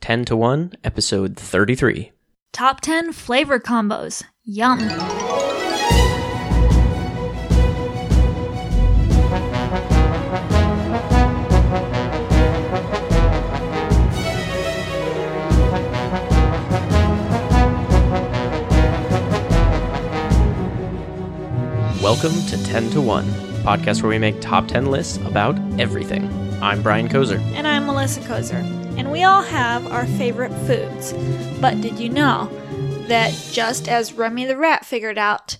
[0.00, 2.12] 10 to 1, episode 33.
[2.52, 4.24] Top 10 flavor combos.
[4.44, 4.78] Yum.
[22.02, 23.24] Welcome to 10 to 1,
[23.62, 26.24] podcast where we make top 10 lists about everything.
[26.62, 27.38] I'm Brian Kozer.
[27.52, 28.79] And I'm Melissa Kozer.
[28.98, 31.12] And we all have our favorite foods.
[31.60, 32.50] But did you know
[33.08, 35.58] that just as Remy the Rat figured out,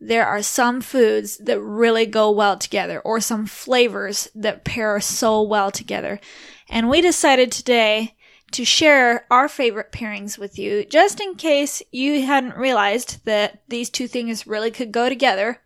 [0.00, 5.42] there are some foods that really go well together, or some flavors that pair so
[5.42, 6.20] well together.
[6.68, 8.14] And we decided today
[8.52, 13.90] to share our favorite pairings with you, just in case you hadn't realized that these
[13.90, 15.60] two things really could go together.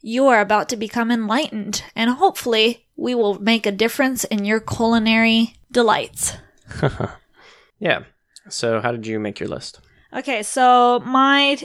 [0.00, 4.60] You are about to become enlightened, and hopefully, we will make a difference in your
[4.60, 6.34] culinary delights.
[7.78, 8.04] Yeah.
[8.48, 9.80] So, how did you make your list?
[10.12, 11.58] Okay, so my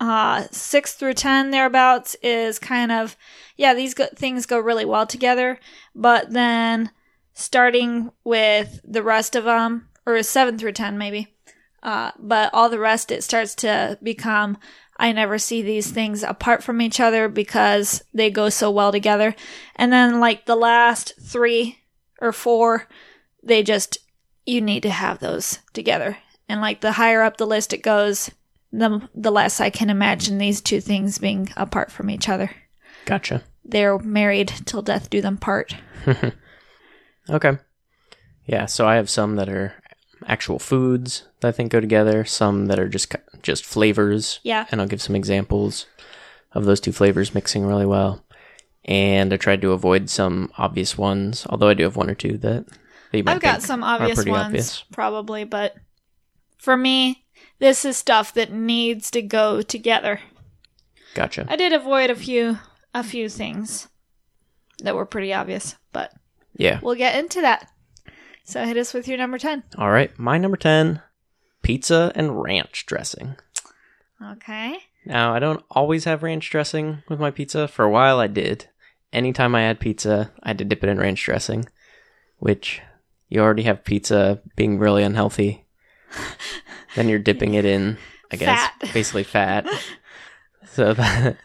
[0.00, 3.16] uh, six through ten thereabouts is kind of
[3.56, 5.60] yeah, these go- things go really well together,
[5.94, 6.90] but then
[7.34, 11.28] starting with the rest of them, or seven through ten maybe,
[11.82, 14.58] uh, but all the rest it starts to become.
[14.96, 19.34] I never see these things apart from each other because they go so well together.
[19.74, 21.78] And then like the last three
[22.22, 22.88] or four,
[23.42, 23.98] they just
[24.46, 26.18] you need to have those together.
[26.48, 28.30] And like the higher up the list it goes,
[28.72, 32.50] the the less I can imagine these two things being apart from each other.
[33.04, 33.42] Gotcha.
[33.64, 35.76] They're married till death do them part.
[37.30, 37.58] Okay.
[38.46, 39.74] Yeah, so I have some that are
[40.26, 44.40] actual foods that I think go together, some that are just just flavors.
[44.42, 44.66] Yeah.
[44.70, 45.86] And I'll give some examples
[46.52, 48.24] of those two flavors mixing really well.
[48.84, 52.36] And I tried to avoid some obvious ones, although I do have one or two
[52.38, 52.66] that,
[53.12, 54.84] that I've got some obvious ones obvious.
[54.92, 55.76] probably, but
[56.58, 57.24] for me,
[57.58, 60.20] this is stuff that needs to go together.
[61.14, 61.46] Gotcha.
[61.48, 62.58] I did avoid a few
[62.94, 63.88] a few things
[64.82, 66.12] that were pretty obvious, but
[66.56, 66.80] yeah.
[66.82, 67.70] we'll get into that.
[68.44, 69.62] So hit us with your number 10.
[69.78, 70.16] All right.
[70.18, 71.00] My number 10
[71.62, 73.36] pizza and ranch dressing.
[74.22, 74.78] Okay.
[75.04, 77.66] Now, I don't always have ranch dressing with my pizza.
[77.66, 78.68] For a while, I did.
[79.12, 81.66] Anytime I had pizza, I had to dip it in ranch dressing,
[82.38, 82.80] which
[83.28, 85.64] you already have pizza being really unhealthy.
[86.94, 87.98] then you're dipping it in,
[88.30, 88.90] I guess, Fat.
[88.94, 89.66] basically fat.
[90.66, 91.36] so that,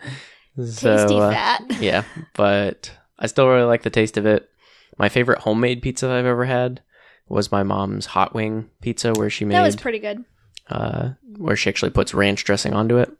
[0.55, 1.81] so, Tasty uh, fat.
[1.81, 2.03] yeah,
[2.35, 4.49] but I still really like the taste of it.
[4.97, 6.81] My favorite homemade pizza I've ever had
[7.29, 10.23] was my mom's hot wing pizza, where she made That was pretty good.
[10.69, 13.11] uh, where she actually puts ranch dressing onto it,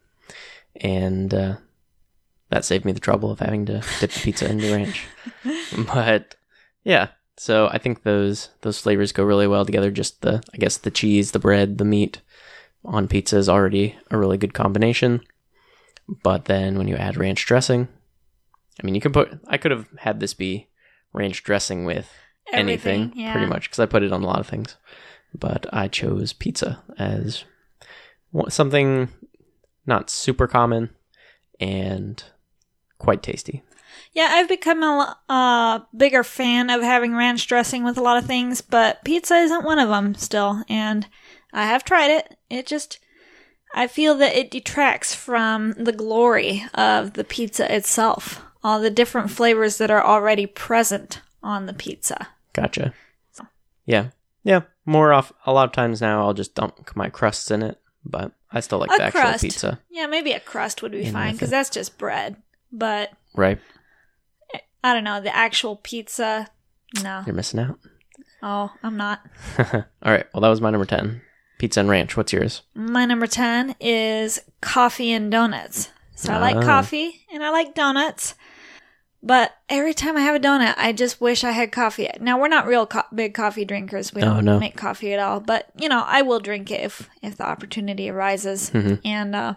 [0.77, 1.55] and uh,
[2.49, 5.05] that saved me the trouble of having to dip the pizza in the ranch.
[5.93, 6.35] But
[6.83, 9.91] yeah, so I think those those flavors go really well together.
[9.91, 12.21] Just the I guess the cheese, the bread, the meat
[12.83, 15.21] on pizza is already a really good combination.
[16.23, 17.87] But then when you add ranch dressing,
[18.81, 20.67] I mean, you could put I could have had this be
[21.13, 22.09] ranch dressing with
[22.51, 23.33] anything yeah.
[23.33, 24.75] pretty much because I put it on a lot of things.
[25.33, 27.43] But I chose pizza as
[28.49, 29.09] something
[29.85, 30.89] not super common
[31.59, 32.23] and
[32.97, 33.63] quite tasty.
[34.13, 38.25] Yeah, I've become a uh, bigger fan of having ranch dressing with a lot of
[38.25, 40.63] things, but pizza isn't one of them still.
[40.69, 41.07] And
[41.53, 42.37] I have tried it.
[42.49, 42.99] It just,
[43.73, 48.41] I feel that it detracts from the glory of the pizza itself.
[48.63, 52.29] All the different flavors that are already present on the pizza.
[52.53, 52.93] Gotcha.
[53.85, 54.09] Yeah.
[54.43, 54.61] Yeah.
[54.85, 58.31] More off a lot of times now I'll just dunk my crusts in it, but
[58.51, 59.79] I still like A the actual pizza.
[59.89, 62.37] Yeah, maybe a crust would be In fine because that's just bread.
[62.71, 63.59] But Right.
[64.83, 66.47] I don't know, the actual pizza,
[67.03, 67.23] no.
[67.25, 67.79] You're missing out.
[68.41, 69.21] Oh, I'm not.
[69.59, 70.25] All right.
[70.33, 71.21] Well, that was my number 10.
[71.59, 72.15] Pizza and ranch.
[72.15, 72.61] What's yours?
[72.75, 75.89] My number 10 is coffee and donuts.
[76.15, 76.61] So I like Ah.
[76.61, 78.35] coffee and I like donuts.
[79.23, 82.07] But every time I have a donut, I just wish I had coffee.
[82.21, 84.13] Now we're not real co- big coffee drinkers.
[84.13, 84.59] We Oh, don't no.
[84.59, 85.39] make coffee at all.
[85.39, 88.69] But you know, I will drink it if if the opportunity arises.
[88.69, 89.01] Mhm.
[89.03, 89.55] And uh,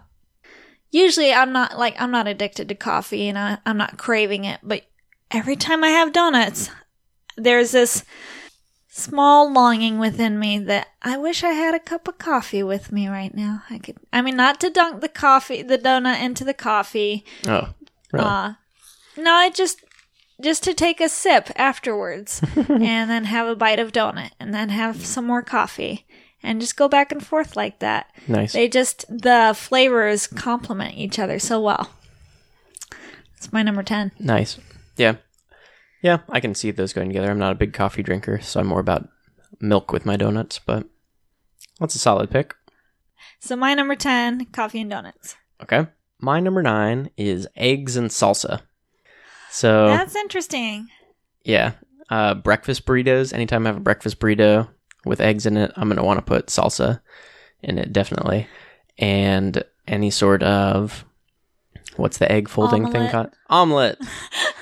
[0.90, 4.60] usually, I'm not like I'm not addicted to coffee, and I, I'm not craving it.
[4.62, 4.84] But
[5.30, 6.70] every time I have donuts,
[7.36, 8.04] there's this
[8.88, 13.08] small longing within me that I wish I had a cup of coffee with me
[13.08, 13.62] right now.
[13.70, 13.96] I could.
[14.12, 17.24] I mean, not to dunk the coffee, the donut into the coffee.
[17.46, 17.68] Oh,
[18.12, 18.26] really?
[18.26, 18.52] Uh,
[19.16, 19.84] no, I just
[20.40, 24.70] just to take a sip afterwards and then have a bite of donut and then
[24.70, 26.06] have some more coffee
[26.42, 28.10] and just go back and forth like that.
[28.28, 28.52] nice.
[28.52, 31.90] They just the flavors complement each other so well.
[33.36, 34.12] It's my number 10.
[34.18, 34.58] Nice.
[34.96, 35.16] Yeah.
[36.02, 37.30] Yeah, I can see those going together.
[37.30, 39.08] I'm not a big coffee drinker, so I'm more about
[39.60, 40.86] milk with my donuts, but
[41.78, 42.54] that's a solid pick.
[43.38, 45.36] So my number 10, coffee and donuts.
[45.62, 45.86] Okay.
[46.18, 48.60] My number nine is eggs and salsa.
[49.50, 50.88] So That's interesting.
[51.44, 51.72] yeah,
[52.10, 53.32] uh, breakfast burritos.
[53.32, 54.68] Anytime I have a breakfast burrito
[55.04, 57.00] with eggs in it, I'm gonna want to put salsa
[57.62, 58.46] in it definitely,
[58.98, 61.04] and any sort of
[61.96, 63.30] what's the egg folding thing called?
[63.48, 63.98] Omelet.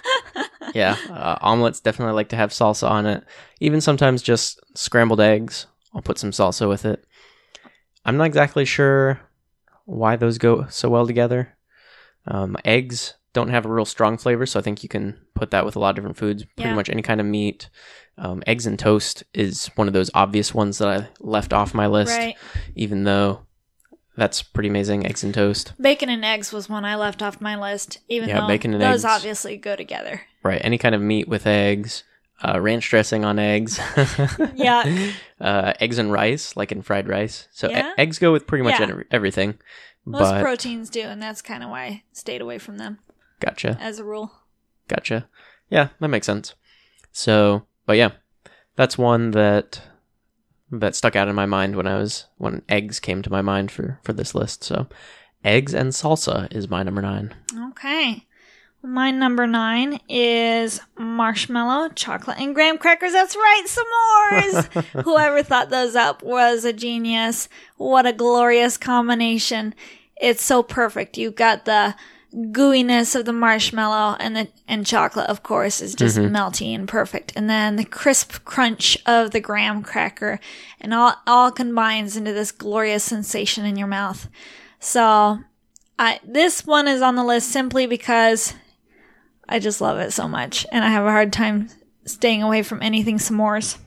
[0.74, 3.24] yeah, uh, omelets definitely like to have salsa on it.
[3.60, 5.66] Even sometimes just scrambled eggs.
[5.94, 7.04] I'll put some salsa with it.
[8.04, 9.20] I'm not exactly sure
[9.84, 11.56] why those go so well together.
[12.26, 15.64] Um, eggs don't have a real strong flavor, so I think you can put that
[15.64, 16.44] with a lot of different foods.
[16.56, 16.74] Pretty Yeah.
[16.74, 17.68] much any kind of meat.
[18.16, 21.86] Um, eggs and toast is one of those obvious ones that I left off my
[21.86, 22.36] list, Right.
[22.74, 23.42] even though
[24.16, 25.06] that's pretty amazing.
[25.06, 25.72] Eggs and toast.
[25.80, 28.82] Bacon and eggs was one I left off my list, even Yeah, though bacon and
[28.82, 29.14] those eggs.
[29.16, 30.22] obviously go together.
[30.42, 30.60] Right.
[30.64, 32.02] Any kind of meat with eggs.
[32.44, 33.80] Uh, ranch dressing on eggs.
[34.54, 34.82] Yeah.
[35.40, 37.46] Uh, eggs and rice, like in fried rice.
[37.52, 38.88] So e- eggs go with pretty much Yeah.
[38.90, 39.54] every- everything.
[40.04, 42.98] Most but proteins do, and that's kind of why I stayed away from them
[43.40, 44.32] gotcha, as a rule.
[44.88, 45.28] gotcha.
[45.70, 46.54] Yeah, that makes sense.
[47.12, 48.12] So, but yeah,
[48.76, 49.82] that's one that
[50.70, 53.70] that stuck out in my mind when I was when eggs came to my mind
[53.70, 54.64] for for this list.
[54.64, 54.86] So,
[55.44, 57.34] eggs and salsa is my number nine.
[57.70, 58.24] Okay.
[58.80, 63.12] My number nine is marshmallow, chocolate, and graham crackers.
[63.12, 64.84] That's right, s'mores!
[65.04, 67.48] Whoever thought those up was a genius.
[67.76, 69.74] What a glorious combination.
[70.20, 71.18] It's so perfect.
[71.18, 71.96] You've got the
[72.34, 77.32] gooiness of the marshmallow and the and chocolate of course is just melty and perfect.
[77.34, 80.38] And then the crisp crunch of the graham cracker
[80.80, 84.28] and all all combines into this glorious sensation in your mouth.
[84.78, 85.40] So
[85.98, 88.54] I this one is on the list simply because
[89.48, 91.70] I just love it so much, and I have a hard time
[92.04, 93.78] staying away from anything s'mores.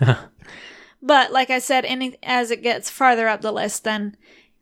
[1.02, 4.16] but like I said, any as it gets farther up the list, then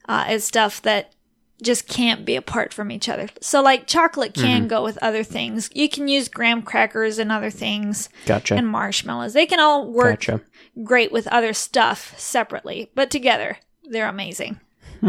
[0.06, 1.14] uh, it's stuff that
[1.62, 3.28] just can't be apart from each other.
[3.40, 5.70] So like chocolate can go with other things.
[5.72, 8.54] You can use graham crackers and other things, Gotcha.
[8.56, 9.32] and marshmallows.
[9.32, 10.40] They can all work Gotcha.
[10.82, 13.58] great with other stuff separately, but together
[13.88, 14.60] they're amazing.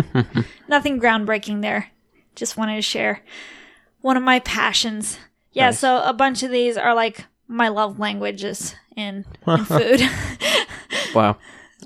[0.68, 1.92] Nothing groundbreaking there.
[2.36, 3.22] Just wanted to share
[4.02, 5.18] one of my passions.
[5.52, 5.80] Yeah, Nice.
[5.80, 10.02] so a bunch of these are like my love languages in, in food.
[11.14, 11.38] Wow.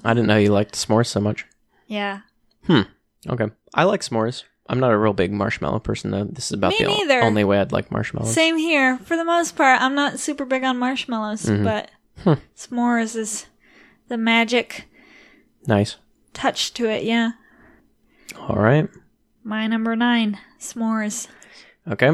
[0.03, 1.45] I didn't know you liked s'mores so much.
[1.87, 2.21] yeah.
[2.65, 2.81] Hmm.
[3.27, 3.47] Okay.
[3.73, 4.43] I like s'mores.
[4.69, 6.25] I'm not a real big marshmallow person though.
[6.25, 7.21] This is about Me the neither.
[7.23, 8.33] only way I'd like marshmallows.
[8.33, 8.97] Same here.
[8.99, 11.63] For the most part, I'm not super big on marshmallows, Mm-hmm.
[11.63, 11.89] but
[12.55, 13.47] s'mores is
[14.09, 14.87] the magic
[15.67, 15.95] Nice.
[16.33, 17.03] touch to it.
[17.03, 17.31] Yeah.
[18.37, 18.87] All right.
[19.43, 21.27] My number nine, s'mores.
[21.89, 22.11] Okay.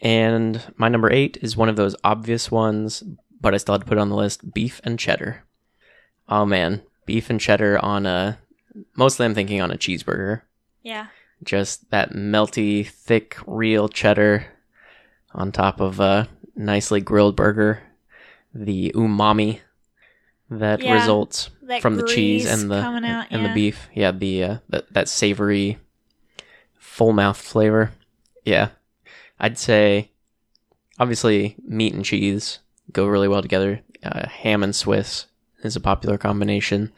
[0.00, 3.02] And my number eight is one of those obvious ones,
[3.40, 5.44] but I still had to put it on the list beef and cheddar.
[6.28, 6.82] Oh man.
[7.04, 8.38] Beef and cheddar on a.
[8.96, 10.42] Mostly I'm thinking on a cheeseburger.
[10.82, 11.08] Yeah.
[11.42, 14.46] Just that melty, thick, real cheddar
[15.32, 17.82] on top of a nicely grilled burger.
[18.54, 19.60] The umami
[20.50, 23.48] that Yeah, results that from the cheese and the out, and yeah.
[23.48, 23.88] the beef.
[23.94, 25.78] Yeah, the uh, that that savory,
[26.78, 27.92] full mouth flavor.
[28.44, 28.70] Yeah,
[29.38, 30.10] I'd say
[30.98, 32.58] obviously meat and cheese
[32.92, 33.80] go really well together.
[34.02, 35.26] Uh, ham and Swiss
[35.62, 36.90] is a popular combination,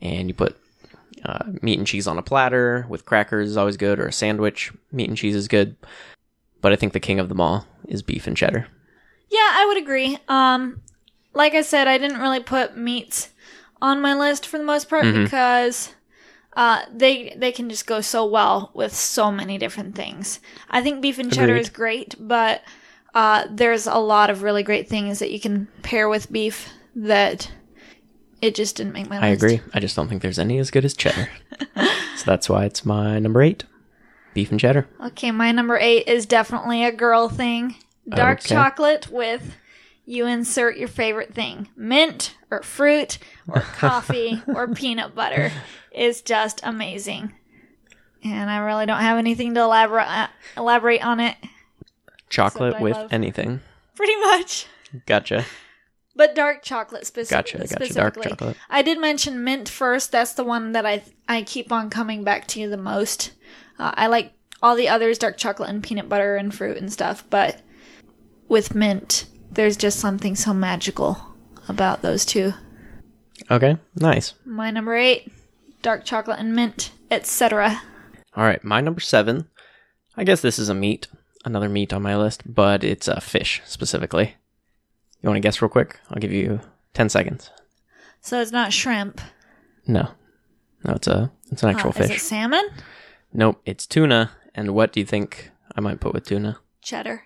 [0.00, 0.56] and you put
[1.24, 4.72] uh, meat and cheese on a platter with crackers is always good, or a sandwich.
[4.90, 5.76] Meat and cheese is good,
[6.60, 8.66] but I think the king of them all is beef and cheddar.
[9.30, 10.18] Yeah, I would agree.
[10.28, 10.80] Um,
[11.34, 13.30] like I said, I didn't really put meats
[13.80, 15.24] on my list for the most part Mm-hmm.
[15.24, 15.92] because
[16.54, 20.38] uh, they they can just go so well with so many different things.
[20.68, 21.60] I think beef and cheddar Agreed.
[21.60, 22.62] is great, but
[23.14, 27.50] uh, there's a lot of really great things that you can pair with beef that
[28.42, 29.24] it just didn't make my list.
[29.24, 29.60] I agree.
[29.72, 31.30] I just don't think there's any as good as cheddar.
[31.76, 33.64] so that's why it's my number eight.
[34.34, 34.86] Beef and cheddar.
[35.06, 37.76] Okay, my number eight is definitely a girl thing.
[38.08, 38.48] Dark Okay.
[38.54, 39.54] chocolate with
[40.04, 45.52] you insert your favorite thing mint or fruit or coffee or peanut butter
[45.92, 47.32] is just amazing.
[48.24, 51.36] And I really don't have anything to elaborate uh, elaborate on it.
[52.28, 53.12] Chocolate with love.
[53.12, 53.60] anything.
[53.94, 54.66] Pretty much.
[55.06, 55.44] Gotcha.
[56.14, 57.94] But dark chocolate speci- Gotcha, gotcha.
[57.94, 58.56] Dark chocolate.
[58.68, 60.12] I did mention mint first.
[60.12, 63.32] That's the one that I I keep on coming back to the most.
[63.78, 67.24] Uh, I like all the others, dark chocolate and peanut butter and fruit and stuff,
[67.30, 67.62] but
[68.48, 71.18] with mint, there's just something so magical
[71.68, 72.52] about those two.
[73.50, 74.34] Okay, nice.
[74.44, 75.32] My number eight,
[75.80, 77.82] dark chocolate and mint, etc.
[78.36, 79.48] All right, my number seven.
[80.16, 81.08] I guess this is a meat,
[81.44, 84.36] another meat on my list, but it's a fish specifically.
[85.22, 86.00] You want to guess real quick?
[86.10, 86.60] I'll give you
[86.94, 87.50] 10 seconds.
[88.20, 89.20] So it's not shrimp.
[89.86, 90.08] No,
[90.84, 92.16] no, it's a it's an actual Uh, is fish.
[92.18, 92.64] it salmon?
[93.32, 94.30] Nope, it's tuna.
[94.54, 96.58] And what do you think I might put with tuna?
[96.82, 97.22] Cheddar.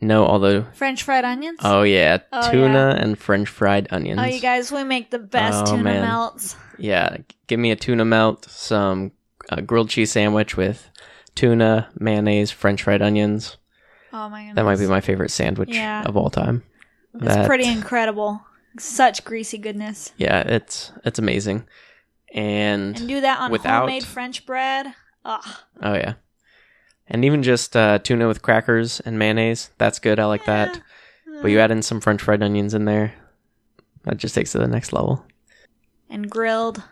[0.00, 1.60] No, although French fried onions?
[1.62, 4.18] oh yeah, Oh, tuna and French fried onions.
[4.20, 6.02] Oh, you guys, we make the best Oh, tuna man.
[6.02, 6.56] melts.
[6.76, 9.12] Yeah, give me a tuna melt, some
[9.48, 10.90] uh, grilled cheese sandwich with
[11.36, 13.56] tuna, mayonnaise, French fried onions.
[14.12, 14.56] Oh my goodness.
[14.56, 16.02] That might be my favorite sandwich Yeah.
[16.02, 16.64] of all time.
[17.14, 18.42] It's That- pretty incredible.
[18.78, 20.12] Such greasy goodness.
[20.16, 21.66] Yeah, it's it's amazing.
[22.34, 24.94] And, And do that on Without- homemade French bread.
[25.24, 25.44] Ugh.
[25.82, 26.14] oh yeah,
[27.06, 29.70] and even just uh, tuna with crackers and mayonnaise.
[29.78, 30.18] That's good.
[30.18, 30.80] I like that.
[31.42, 33.14] But you add in some French fried onions in there.
[34.04, 35.24] That just takes it to the next level.
[36.10, 36.82] And grilled.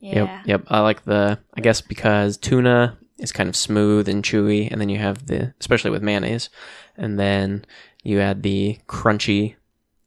[0.00, 0.14] Yeah.
[0.38, 0.62] Yep, yep.
[0.68, 1.38] I like the.
[1.54, 5.54] I guess because tuna is kind of smooth and chewy, and then you have the,
[5.60, 6.50] especially with mayonnaise,
[6.96, 7.64] and then
[8.02, 9.56] you add the crunchy,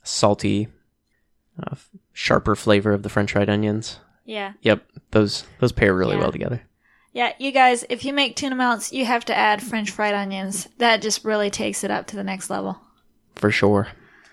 [0.03, 0.67] salty,
[1.61, 1.75] uh,
[2.13, 3.99] sharper flavor of the French fried onions.
[4.25, 4.53] Yeah.
[4.61, 6.21] Yep, those those pair really Yeah.
[6.21, 6.61] well together.
[7.13, 10.69] Yeah, you guys, if you make tuna melts, you have to add French fried onions.
[10.77, 12.79] That just really takes it up to the next level.
[13.35, 13.89] For sure.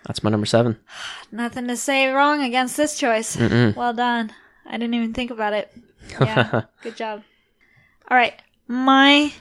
[0.06, 0.78] That's my number seven.
[1.32, 3.34] Nothing to say wrong against this choice.
[3.36, 3.74] Mm-mm.
[3.74, 4.32] Well done.
[4.66, 5.72] I didn't even think about it.
[6.20, 7.22] Yeah, good job.
[8.10, 8.32] All right,
[8.66, 9.32] my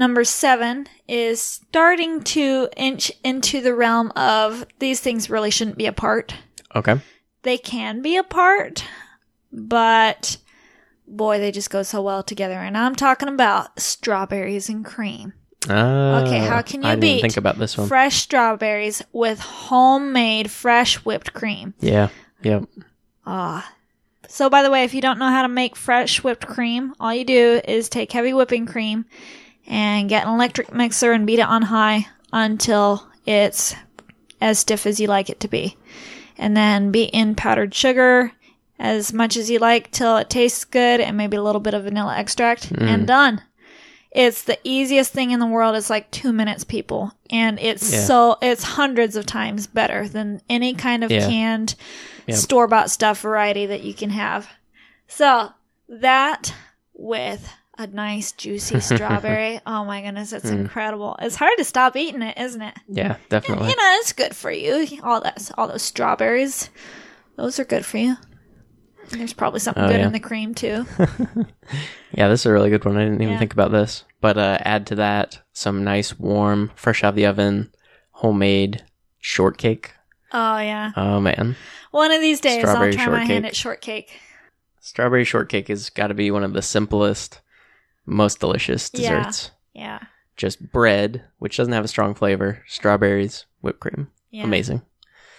[0.00, 5.86] number seven is starting to inch into the realm of these things really shouldn't be
[5.86, 6.34] apart.
[6.74, 7.00] Okay.
[7.42, 8.84] They can be apart,
[9.52, 10.38] but
[11.06, 12.54] boy, they just go so well together.
[12.54, 15.34] And I'm talking about strawberries and cream.
[15.68, 17.86] Uh, Okay, how can you I beat think about this one.
[17.86, 21.74] Fresh strawberries with homemade fresh whipped cream.
[21.80, 22.08] yeah.
[22.42, 22.64] Yep.
[23.26, 23.70] Ah.
[24.28, 27.12] So, by the way, if you don't know how to make fresh whipped cream, all
[27.12, 29.04] you do is take heavy whipping cream
[29.70, 33.74] and get an electric mixer and beat it on high until it's
[34.40, 35.76] as stiff as you like it to be.
[36.36, 38.32] And then beat in powdered sugar
[38.78, 41.84] as much as you like till it tastes good and maybe a little bit of
[41.84, 42.82] vanilla extract mm.
[42.82, 43.42] and done.
[44.10, 45.76] It's the easiest thing in the world.
[45.76, 47.12] It's like two minutes, people.
[47.30, 48.04] And it's Yeah.
[48.04, 51.28] so, it's hundreds of times better than any kind of Yeah.
[51.28, 51.76] canned
[52.26, 52.36] Yep.
[52.38, 54.48] store bought stuff variety that you can have.
[55.06, 55.50] So
[55.88, 56.52] that
[56.92, 57.48] with
[57.80, 59.60] a nice juicy strawberry.
[59.66, 61.16] Oh my goodness, it's incredible.
[61.20, 62.74] It's hard to stop eating it, isn't it?
[62.88, 63.70] Yeah, definitely.
[63.70, 64.86] You know, it's good for you.
[65.02, 66.70] All that all those strawberries.
[67.36, 68.16] Those are good for you.
[69.10, 70.06] There's probably something Oh, good yeah.
[70.06, 70.86] in the cream too.
[72.12, 72.96] Yeah, this is a really good one.
[72.96, 73.38] I didn't even Yeah.
[73.38, 74.02] think about this.
[74.20, 77.70] But uh, add to that some nice, warm, fresh out of the oven,
[78.10, 78.84] homemade
[79.20, 79.92] shortcake.
[80.32, 80.90] Oh yeah.
[80.96, 81.54] Oh man,
[81.92, 84.10] One of these days Strawberry I'll try my hand at shortcake.
[84.80, 87.40] strawberry shortcake has got to be one of the simplest,
[88.10, 89.50] most delicious desserts.
[89.74, 89.82] Yeah.
[89.82, 90.06] yeah.
[90.36, 94.10] Just bread, which doesn't have a strong flavor, strawberries, whipped cream.
[94.30, 94.44] Yeah.
[94.44, 94.82] Amazing.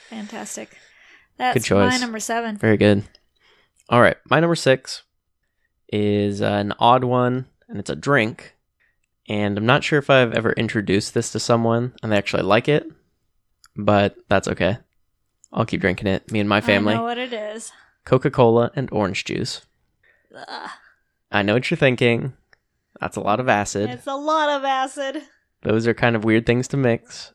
[0.09, 0.77] Fantastic.
[1.37, 1.93] That's choice.
[1.93, 2.57] my number seven.
[2.57, 3.03] Very good.
[3.89, 5.03] All right, my number six
[5.91, 8.55] is uh, an odd one, and it's a drink.
[9.27, 12.67] And I'm not sure if I've ever introduced this to someone and they actually like
[12.67, 12.85] it,
[13.75, 14.77] but that's okay.
[15.53, 16.31] I'll keep drinking it.
[16.31, 16.93] Me and my family.
[16.93, 17.71] I know what it is.
[18.05, 19.61] Coca Cola and orange juice.
[20.35, 20.69] Ugh.
[21.31, 22.33] I know what you're thinking.
[23.01, 23.89] That's a lot of acid.
[23.89, 25.23] It's a lot of acid.
[25.63, 27.33] Those are kind of weird things to mix,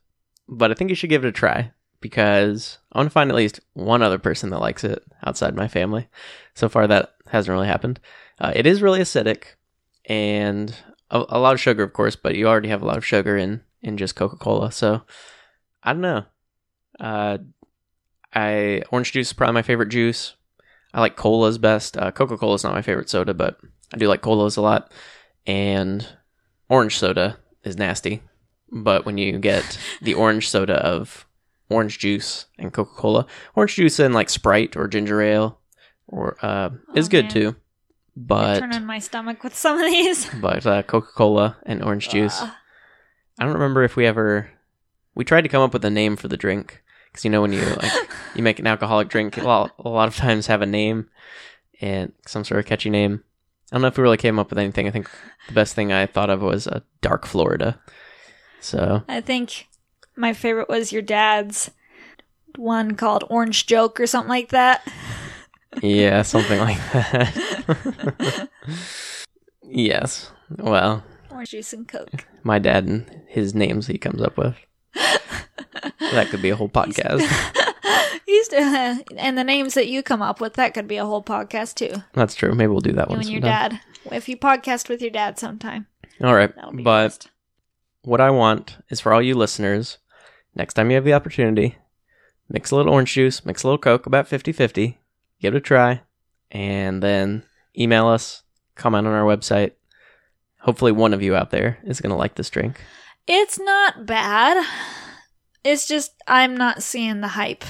[0.48, 3.36] but I think you should give it a try because I want to find at
[3.36, 6.08] least one other person that likes it outside my family.
[6.54, 8.00] So far, that hasn't really happened.
[8.38, 9.56] Uh, it is really acidic
[10.06, 10.74] and
[11.10, 13.36] a, a lot of sugar, of course, but you already have a lot of sugar
[13.36, 14.70] in in just Coca Cola.
[14.72, 15.02] So
[15.82, 16.24] I don't know.
[16.98, 17.38] Uh,
[18.34, 20.34] I orange juice is probably my favorite juice.
[20.94, 21.96] I like colas best.
[21.96, 23.58] Uh, Coca Cola is not my favorite soda, but
[23.92, 24.92] I do like colas a lot.
[25.46, 26.06] And
[26.68, 28.22] orange soda is nasty.
[28.70, 31.26] But when you get the orange soda of
[31.68, 35.58] orange juice and Coca Cola, orange juice and like Sprite or ginger ale,
[36.08, 37.32] or uh, is Oh, good man.
[37.32, 37.56] too.
[38.16, 40.28] But Turning my stomach with some of these.
[40.40, 42.40] but uh, Coca Cola and orange juice.
[42.40, 42.50] Ugh.
[43.38, 44.50] I don't remember if we ever
[45.14, 47.52] we tried to come up with a name for the drink because you know when
[47.52, 47.92] you like
[48.34, 51.08] you make an alcoholic drink, well, a lot of times have a name
[51.80, 53.22] and some sort of catchy name.
[53.72, 54.86] I don't know if we really came up with anything.
[54.86, 55.10] I think
[55.48, 57.80] the best thing I thought of was a dark Florida.
[58.60, 59.66] So I think
[60.16, 61.70] my favorite was your dad's
[62.56, 64.86] one called Orange Joke or something like that.
[65.82, 68.48] yeah, something like that.
[69.62, 70.30] yes.
[70.58, 72.24] Well, Orange juice and Coke.
[72.44, 74.54] my dad and his names he comes up with.
[74.94, 77.26] that could be a whole podcast.
[78.28, 81.22] Used to, and the names that you come up with, that could be a whole
[81.22, 82.02] podcast too.
[82.12, 82.54] That's true.
[82.54, 83.70] Maybe we'll do that You one and your sometime.
[83.70, 83.80] dad.
[84.12, 85.86] If you podcast with your dad sometime,
[86.22, 86.54] All right.
[86.54, 87.28] that'll be But best.
[88.02, 89.98] what I want is for all you listeners,
[90.54, 91.76] next time you have the opportunity,
[92.48, 94.98] mix a little orange juice, mix a little Coke, about 50 50,
[95.40, 96.02] give it a try,
[96.52, 97.42] and then
[97.76, 98.42] email us,
[98.76, 99.72] comment on our website.
[100.60, 102.80] Hopefully, one of you out there is going to like this drink.
[103.28, 104.64] It's not bad.
[105.64, 107.64] It's just I'm not seeing the hype.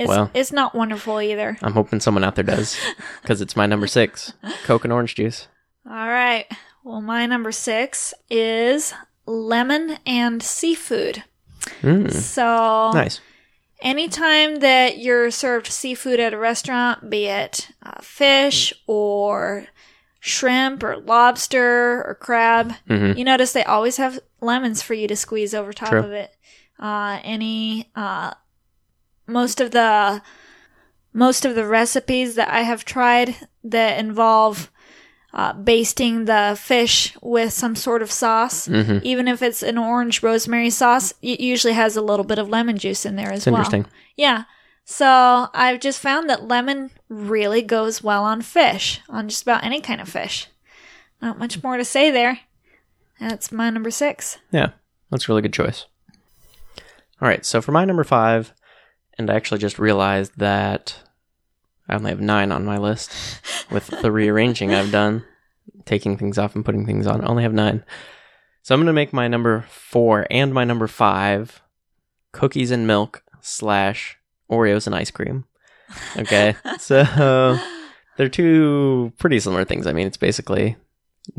[0.00, 0.30] It's Well.
[0.34, 1.56] it's not wonderful either.
[1.62, 2.76] I'm hoping someone out there does
[3.22, 4.32] because it's my number six
[4.64, 5.46] Coke and orange juice.
[5.88, 6.46] All right.
[6.84, 8.94] Well, my number 6 is
[9.26, 11.24] lemon and seafood.
[11.82, 13.20] Mm, So, nice.
[13.82, 19.66] anytime that you're served seafood at a restaurant, be it uh, fish or
[20.20, 25.16] shrimp or lobster or crab, hmm you notice they always have lemons for you to
[25.16, 26.00] squeeze over top True.
[26.00, 26.34] of it.
[26.78, 28.32] Uh, any, uh,
[29.30, 30.22] most of the,
[31.12, 34.70] most of the recipes that I have tried that involve
[35.32, 40.22] uh, basting the fish with some sort of sauce, hmm even if it's an orange
[40.22, 43.56] rosemary sauce, it usually has a little bit of lemon juice in there as well.
[43.56, 43.86] interesting.
[44.16, 44.44] Yeah.
[44.84, 49.80] So I've just found that lemon really goes well on fish, on just about any
[49.80, 50.48] kind of fish.
[51.22, 52.40] Not much more to say there.
[53.20, 54.38] That's my number six.
[54.50, 54.70] Yeah,
[55.10, 55.86] that's a really good choice.
[57.22, 58.52] All right, so for my number five,
[59.20, 60.96] and I actually just realized that
[61.88, 63.12] I only have nine on my list
[63.70, 65.24] with the rearranging I've done,
[65.84, 67.20] taking things off and putting things on.
[67.22, 67.84] I only have nine.
[68.62, 71.62] So I'm going to make my number four and my number five
[72.32, 74.18] cookies and milk slash
[74.50, 75.44] Oreos and ice cream.
[76.16, 77.58] Okay, so
[78.16, 79.86] they're two pretty similar things.
[79.86, 80.76] I mean, it's basically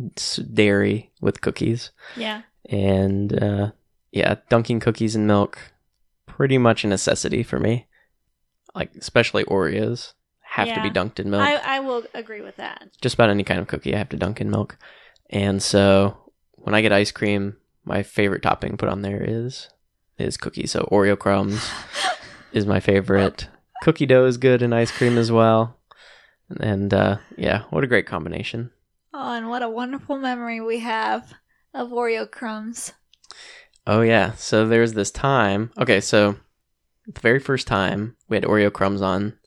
[0.07, 2.41] it's dairy with cookies Yeah.
[2.69, 3.71] and uh,
[4.11, 5.70] yeah, dunking cookies in milk,
[6.41, 7.85] pretty much a necessity for me.
[8.73, 11.43] Like especially Oreos have to be dunked in milk.
[11.43, 12.89] I, I will agree with that.
[12.99, 14.75] Just about any kind of cookie I have to dunk in milk.
[15.29, 16.17] And so
[16.53, 19.69] when I get ice cream, my favorite topping put on there is
[20.17, 20.71] is cookies.
[20.71, 21.69] So Oreo crumbs
[22.53, 23.47] is my favorite.
[23.83, 25.77] Cookie dough is good in ice cream as well.
[26.59, 28.71] And uh, yeah, what a great combination.
[29.13, 31.35] Oh, and what a wonderful memory we have
[31.71, 32.93] of Oreo crumbs.
[33.91, 34.31] Oh yeah.
[34.35, 35.69] So there's this time.
[35.77, 36.37] Okay, so
[37.07, 39.37] the very first time we had Oreo crumbs on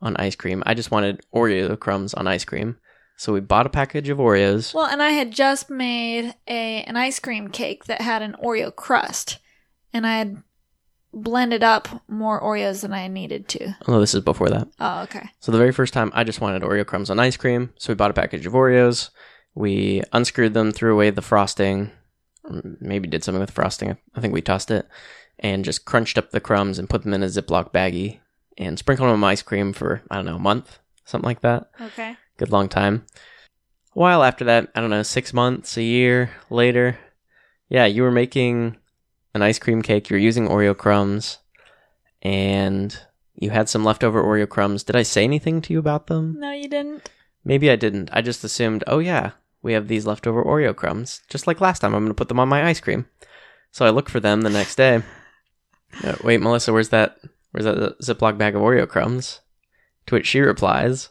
[0.00, 2.76] on ice cream, I just wanted Oreo crumbs on ice cream.
[3.16, 4.72] So we bought a package of Oreos.
[4.74, 8.74] Well, and I had just made a an ice cream cake that had an Oreo
[8.74, 9.38] crust,
[9.92, 10.40] and I had
[11.12, 13.76] blended up more Oreos than I needed to.
[13.88, 14.68] Oh, this is before that.
[14.78, 15.30] Oh, okay.
[15.40, 17.72] So the very first time I just wanted Oreo crumbs on ice cream.
[17.76, 19.10] So we bought a package of Oreos.
[19.56, 21.90] We unscrewed them, threw away the frosting,
[22.80, 23.96] maybe did something with frosting.
[24.14, 24.86] I think we tossed it
[25.38, 28.18] and just crunched up the crumbs and put them in a Ziploc baggie
[28.56, 31.70] and sprinkled them on ice cream for, I don't know, a month, something like that.
[31.80, 32.16] Okay.
[32.36, 33.04] good long time.
[33.94, 36.98] A while after that, I don't know, six months, a year later,
[37.68, 38.76] yeah, you were making
[39.34, 40.10] an ice cream cake.
[40.10, 41.38] You were using Oreo crumbs,
[42.22, 42.96] and
[43.34, 44.84] you had some leftover Oreo crumbs.
[44.84, 46.38] Did I say anything to you about them?
[46.38, 47.08] No, you didn't.
[47.44, 48.10] Maybe I didn't.
[48.12, 49.32] I just assumed, oh yeah,
[49.64, 51.22] we have these leftover Oreo crumbs.
[51.28, 53.06] Just like last time, I'm going to put them on my ice cream.
[53.72, 55.02] So I look for them the next day.
[56.02, 57.18] Uh, Wait, Melissa, where's that?
[57.52, 59.38] Where's that Ziploc bag of Oreo crumbs?
[60.06, 61.10] To which she replies,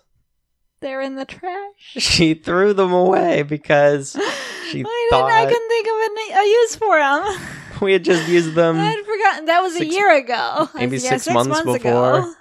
[0.81, 1.71] They're in the trash.
[1.77, 4.11] she threw them away because
[4.69, 5.39] she I thought didn't.
[5.39, 7.47] I couldn't think of a, a use for them.
[7.81, 8.77] we had just used them.
[8.77, 10.67] I'd forgotten that was a year ago.
[10.75, 11.77] maybe Yeah, six months before.
[11.77, 12.33] Ago.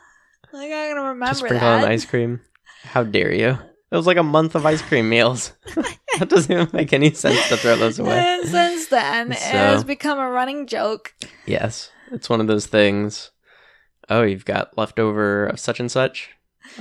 [0.52, 1.84] Like I'm gonna remember to sprinkle that.
[1.84, 2.40] on ice cream.
[2.82, 3.56] How dare you?
[3.92, 5.52] It was like a month of ice cream meals.
[6.18, 8.18] that doesn't even make any sense to throw those away.
[8.18, 11.14] And since then, it So- has become a running joke.
[11.44, 13.30] Yes, it's one of those things.
[14.08, 16.30] Oh, you've got leftover of such and such.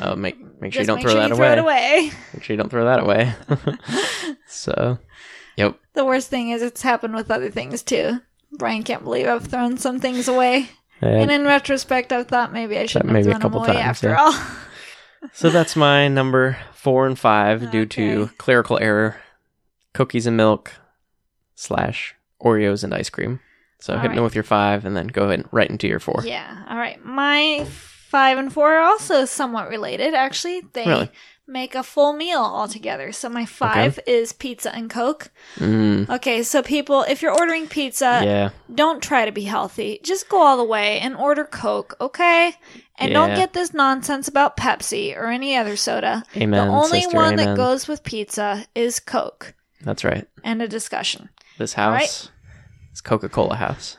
[0.01, 1.43] Oh, make make sure Just you don't make throw sure that you away.
[1.47, 2.11] throw it away.
[2.33, 3.33] Make sure you don't throw that away.
[4.47, 4.97] so,
[5.57, 5.77] yep.
[5.93, 8.21] The worst thing is it's happened with other things too.
[8.53, 10.69] Brian can't believe I've thrown some things away.
[11.01, 13.71] And And in retrospect, I've thought maybe I shouldn't maybe a have thrown couple them
[13.71, 14.21] away times, after yeah.
[14.21, 14.33] all.
[15.33, 18.33] so that's my number four and five due to Okay.
[18.37, 19.17] clerical error.
[19.93, 20.73] Cookies and milk
[21.55, 23.39] slash Oreos and ice cream.
[23.79, 24.23] So All hit me right.
[24.23, 26.23] with your five and then go ahead and right into your four.
[26.25, 26.63] yeah.
[26.69, 27.03] All right.
[27.03, 30.13] My five and four are also somewhat related.
[30.13, 31.09] Actually, they Really?
[31.47, 33.11] make a full meal altogether.
[33.11, 35.31] So my five is pizza and Coke.
[35.57, 38.49] Mm, Okay, so people, if you're ordering pizza, yeah.
[38.73, 39.99] don't try to be healthy.
[40.03, 42.53] Just go all the way and order Coke, okay?
[43.01, 46.23] And don't get this nonsense about Pepsi or any other soda.
[46.35, 46.67] Amen.
[46.67, 47.45] the only sister, one amen.
[47.47, 49.53] that goes with pizza is Coke.
[49.81, 50.27] That's right.
[50.43, 51.29] And a discussion.
[51.57, 52.01] This All right.
[52.01, 52.29] house
[52.93, 53.97] is Coca Cola house.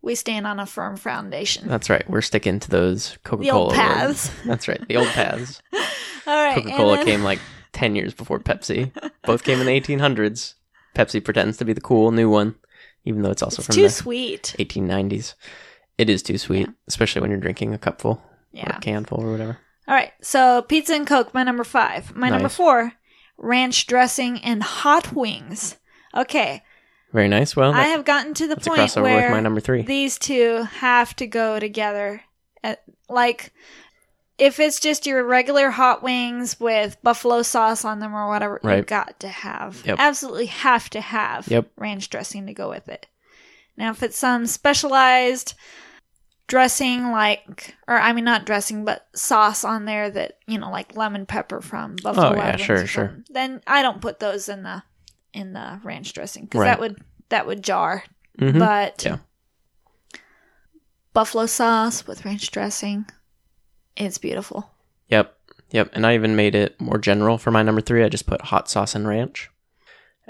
[0.00, 1.68] We stand on a firm foundation.
[1.68, 2.08] That's right.
[2.10, 4.30] We're sticking to those Coca Cola paths.
[4.46, 4.86] That's right.
[4.88, 5.62] The old paths.
[6.26, 6.56] All right.
[6.56, 7.38] Coca Cola then- came like
[7.72, 8.90] 10 years before Pepsi.
[9.24, 10.54] Both came in the 1800s.
[10.94, 12.56] Pepsi pretends to be the cool new one,
[13.04, 14.54] even though it's also It's from too the sweet.
[14.58, 15.34] 1890s.
[15.98, 18.22] It is too sweet, especially when you're drinking a cupful
[18.54, 19.58] or a canful or whatever.
[19.88, 20.12] All right.
[20.22, 22.14] So pizza and Coke, my number five.
[22.16, 22.92] My number four,
[23.36, 25.76] ranch dressing and hot wings.
[26.14, 26.62] Okay.
[27.12, 27.54] Very nice.
[27.54, 29.82] Well, I have gotten to the point where with my number three.
[29.82, 32.22] these two have to go together.
[32.64, 32.76] Uh,
[33.10, 33.52] like,
[34.38, 38.68] if it's just your regular hot wings with buffalo sauce on them or whatever, you
[38.68, 38.86] Right.
[38.86, 39.96] got to have, Yep.
[39.98, 41.66] absolutely have to have Yep.
[41.76, 43.06] ranch dressing to go with it.
[43.82, 45.54] Now, if it's some specialized
[46.46, 50.94] dressing, like, or I mean, not dressing, but sauce on there that, you know, like
[50.94, 53.06] lemon pepper from Buffalo Oh, yeah, Wild Wings sure, or sure.
[53.08, 54.84] something, Then I don't put those in the
[55.32, 56.66] in the ranch dressing because Right.
[56.66, 58.04] that would that would jar.
[58.38, 58.60] Mhm.
[58.60, 59.16] But Yeah.
[61.12, 63.06] buffalo sauce with ranch dressing,
[63.96, 64.70] it's beautiful.
[65.08, 65.36] Yep.
[65.72, 65.90] Yep.
[65.94, 68.04] And I even made it more general for my number three.
[68.04, 69.50] I just put hot sauce and ranch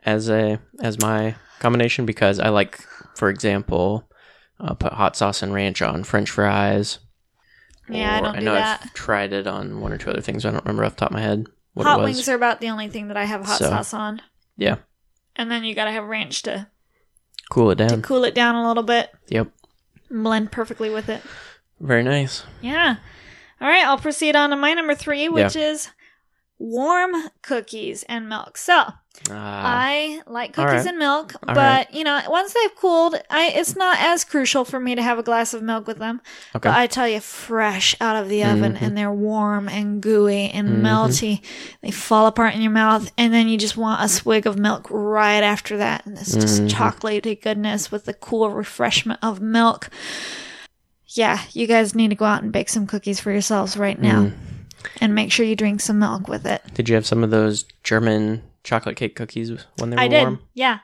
[0.04, 2.80] as a as my combination because I like,
[3.14, 4.09] for example,
[4.61, 6.98] uh, put hot sauce and ranch on French fries.
[7.88, 8.81] Yeah, I don't do know that.
[8.85, 10.44] I've tried it on one or two other things.
[10.46, 12.14] I don't remember off the top of my head what hot it was.
[12.16, 14.22] wings are about the only thing that I have hot So- sauce on.
[14.57, 14.77] yeah.
[15.35, 16.68] And then you gotta have ranch to,
[17.51, 17.88] Cool it down.
[17.88, 19.11] to cool it down a little bit.
[19.29, 19.48] Yep.
[20.11, 21.22] Blend perfectly with it.
[21.81, 22.44] Very nice.
[22.61, 22.96] Yeah.
[23.61, 25.88] All right, I'll proceed on to my number three, which is
[26.62, 28.57] warm cookies and milk.
[28.57, 28.85] So
[29.31, 30.87] Ah, I like cookies right.
[30.87, 31.87] and milk, All but right.
[31.92, 35.22] you know, once they've cooled, I it's not as crucial for me to have a
[35.22, 36.22] glass of milk with them.
[36.57, 36.68] okay.
[36.70, 38.83] But I tell you, fresh out of the oven, Mhm.
[38.83, 40.81] and they're warm and gooey and Mhm.
[40.83, 41.42] melty.
[41.83, 44.87] They fall apart in your mouth, and then you just want a swig of milk
[44.90, 46.07] right after that.
[46.07, 46.70] And it's just Mhm.
[46.70, 49.90] chocolatey goodness with the cool refreshment of milk.
[51.09, 54.22] Yeah, you guys need to go out and bake some cookies for yourselves right now.
[54.22, 54.33] Mm.
[55.00, 56.62] And make sure you drink some milk with it.
[56.74, 60.20] Did you have some of those German chocolate cake cookies when they were I did.
[60.22, 60.42] warm?
[60.54, 60.78] Yeah.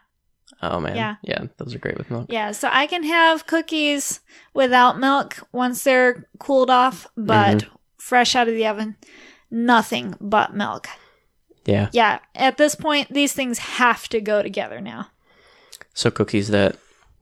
[0.63, 0.97] Oh man.
[0.97, 1.17] Yeah.
[1.23, 2.27] Yeah, those are great with milk.
[2.29, 4.21] Yeah, so I can have cookies
[4.55, 7.77] without milk once they're cooled off, but Mm-hmm.
[7.99, 8.97] fresh out of the oven,
[9.51, 10.89] nothing but milk.
[11.65, 11.91] Yeah.
[11.93, 15.09] Yeah, at this point, these things have to go together now.
[15.95, 16.77] So cookies that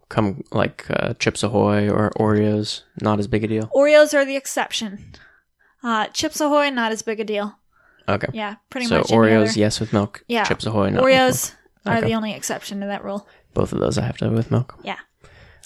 [0.08, 3.70] come like uh, Chips Ahoy or Oreos, not as big a deal.
[3.74, 5.12] Oreos are the exception.
[5.86, 7.56] Uh, Chips Ahoy, not as big a deal.
[8.08, 8.26] Okay.
[8.32, 9.06] Yeah, pretty so much.
[9.08, 10.24] So Oreos, other- yes with milk.
[10.26, 10.42] Yeah.
[10.44, 11.04] Chips Ahoy, milk.
[11.04, 12.06] Oreos are Okay.
[12.08, 13.28] the only exception to that rule.
[13.54, 14.76] Both of those I have to have with milk.
[14.82, 14.98] Yeah.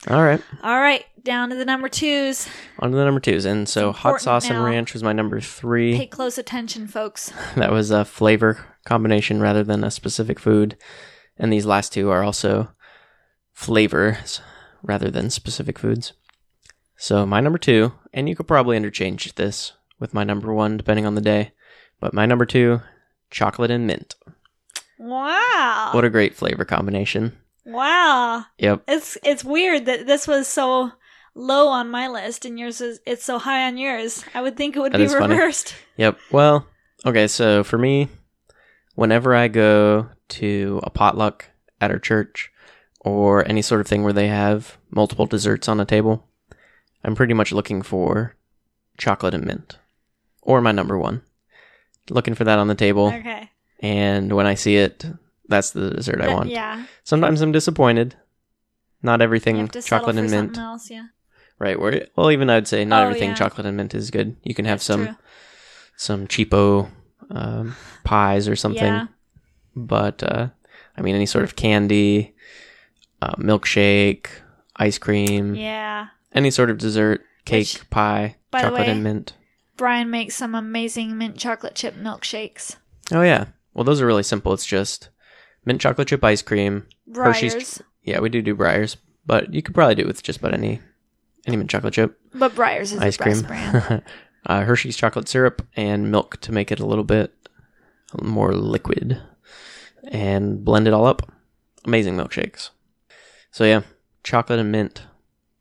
[0.08, 0.42] All right.
[0.62, 2.48] All right, down to the number twos.
[2.80, 3.44] On to the number twos.
[3.46, 4.56] And so hot sauce now.
[4.56, 5.96] and ranch was my number three.
[5.96, 7.32] Pay close attention, folks.
[7.56, 10.76] that was a flavor combination rather than a specific food.
[11.38, 12.70] And these last two are also
[13.52, 14.40] flavors
[14.82, 16.12] rather than specific foods.
[16.96, 21.06] So my number two, and you could probably interchange this with my number one depending
[21.06, 21.52] on the day,
[22.00, 22.80] but my number two,
[23.30, 24.16] chocolate and mint.
[24.98, 25.90] Wow.
[25.94, 27.36] What a great flavor combination.
[27.64, 28.44] wow.
[28.58, 28.82] Yep.
[28.88, 30.92] It's it's weird that this was so
[31.34, 34.24] low on my list and yours is it's so high on yours.
[34.34, 35.34] I would think it would That be is funny.
[35.34, 35.74] reversed.
[35.96, 36.18] Yep.
[36.30, 36.66] Well,
[37.06, 38.08] okay, so for me,
[38.94, 41.46] whenever I go to a potluck
[41.80, 42.50] at our church
[43.00, 46.26] or any sort of thing where they have multiple desserts on a table,
[47.04, 48.36] I'm pretty much looking for
[48.98, 49.78] chocolate and mint
[50.42, 51.22] or my number one.
[52.08, 53.50] Looking for that on the table, Okay.
[53.80, 55.04] and when I see it,
[55.48, 56.48] that's the dessert I want.
[56.50, 56.84] Yeah.
[57.04, 58.16] Sometimes I'm disappointed.
[59.02, 60.58] Not everything chocolate and mint.
[60.58, 61.06] else, yeah.
[61.58, 61.78] Right.
[61.78, 63.34] Where well, even I'd say not Oh, everything yeah.
[63.36, 64.36] chocolate and mint is good.
[64.42, 65.16] You can have That's some true.
[65.96, 66.90] some cheapo
[67.30, 68.82] um, pies or something.
[68.82, 69.06] Yeah.
[69.76, 70.48] But uh,
[70.96, 72.34] I mean, any sort of candy,
[73.22, 74.26] uh, milkshake,
[74.76, 76.08] ice cream, Yeah.
[76.34, 79.34] any sort of dessert, cake, Which, pie, chocolate way- and mint.
[79.80, 82.76] Brian makes some amazing mint chocolate chip milkshakes.
[83.10, 83.46] Oh yeah.
[83.72, 84.52] Well, those are really simple.
[84.52, 85.08] It's just
[85.64, 86.86] mint chocolate chip ice cream.
[87.14, 87.82] Hershey's- Breyers.
[88.02, 90.80] Yeah, we do do Breyers, but you could probably do it with just about any
[91.46, 93.40] any mint chocolate chip But Breyers is ice the cream.
[93.40, 94.02] best brand.
[94.46, 97.32] uh, Hershey's chocolate syrup and milk to make it a little bit
[98.20, 99.18] more liquid,
[100.08, 101.32] and blend it all up.
[101.86, 102.68] Amazing milkshakes.
[103.50, 103.80] So yeah,
[104.24, 105.04] chocolate and mint.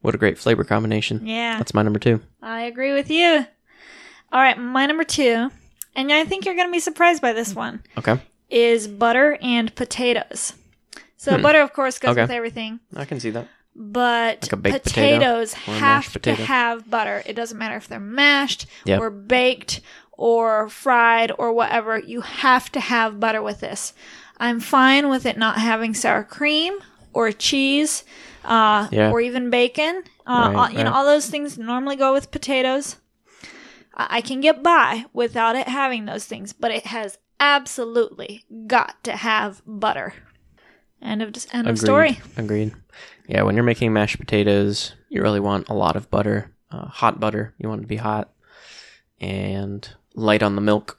[0.02, 1.26] What a great flavor combination.
[1.26, 1.58] Yeah.
[1.58, 2.22] That's my number two.
[2.42, 3.46] I agree with you.
[4.32, 5.50] All right, my number two,
[5.96, 9.74] and I think you're going to be surprised by this one, Okay, is butter and
[9.76, 10.54] potatoes.
[11.18, 11.42] So Hmm.
[11.42, 12.22] butter, of course, goes Okay.
[12.22, 13.48] with everything, I can see that.
[13.76, 14.80] but Like potato
[15.20, 17.24] potatoes or have mashed to have butter.
[17.26, 19.00] It doesn't matter if they're mashed Yep.
[19.00, 19.82] or baked
[20.14, 21.98] or fried or whatever.
[21.98, 23.94] You have to have butter with this.
[24.38, 26.80] I'm fine with it not having sour cream
[27.14, 28.04] or cheese
[28.46, 29.12] uh, Yeah.
[29.12, 30.04] or even bacon.
[30.26, 32.96] Uh, Right, all, you know, all those things normally go with potatoes.
[34.10, 39.16] I can get by without it having those things, but it has absolutely got to
[39.16, 40.14] have butter.
[41.02, 41.86] End of end of Agreed.
[41.86, 42.20] story.
[42.38, 42.74] Agreed.
[43.28, 47.20] Yeah, when you're making mashed potatoes, you really want a lot of butter, uh, hot
[47.20, 47.54] butter.
[47.58, 48.32] You want it to be hot,
[49.20, 50.98] and light on the milk